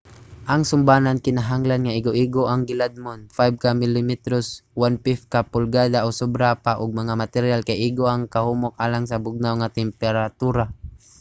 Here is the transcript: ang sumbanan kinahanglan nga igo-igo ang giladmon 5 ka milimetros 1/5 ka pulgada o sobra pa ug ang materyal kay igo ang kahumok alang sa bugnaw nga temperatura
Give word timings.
ang 0.51 0.61
sumbanan 0.69 1.17
kinahanglan 1.25 1.81
nga 1.83 1.95
igo-igo 1.99 2.43
ang 2.47 2.61
giladmon 2.69 3.19
5 3.37 3.63
ka 3.63 3.69
milimetros 3.81 4.47
1/5 4.85 5.21
ka 5.33 5.39
pulgada 5.51 5.99
o 6.07 6.07
sobra 6.19 6.51
pa 6.63 6.73
ug 6.83 6.89
ang 6.95 7.09
materyal 7.23 7.61
kay 7.67 7.79
igo 7.89 8.05
ang 8.09 8.23
kahumok 8.33 8.73
alang 8.85 9.05
sa 9.07 9.21
bugnaw 9.23 9.53
nga 9.57 9.73
temperatura 9.79 10.63